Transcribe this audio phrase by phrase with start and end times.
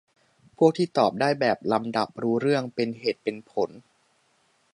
[0.57, 3.69] พวกที่ตอบได้แบบลำดับรู้เรื่อง เป็นเหตุเป็นผล